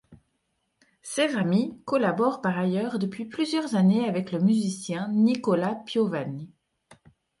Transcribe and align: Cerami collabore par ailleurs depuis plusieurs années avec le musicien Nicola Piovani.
Cerami 1.03 1.79
collabore 1.85 2.41
par 2.41 2.57
ailleurs 2.57 2.97
depuis 2.97 3.25
plusieurs 3.25 3.75
années 3.75 4.09
avec 4.09 4.31
le 4.31 4.39
musicien 4.39 5.07
Nicola 5.09 5.75
Piovani. 5.85 6.49